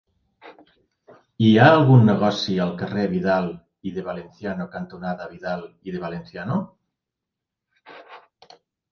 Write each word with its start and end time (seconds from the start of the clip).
Hi 1.47 1.49
ha 1.57 1.65
algun 1.73 2.07
negoci 2.09 2.55
al 2.63 2.71
carrer 2.79 3.03
Vidal 3.11 3.49
i 3.89 3.93
de 3.97 4.05
Valenciano 4.07 4.67
cantonada 4.77 5.27
Vidal 5.35 5.67
i 5.91 5.93
de 5.97 6.01
Valenciano? 6.05 6.57